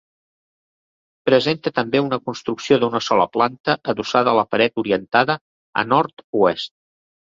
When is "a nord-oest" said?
5.83-6.73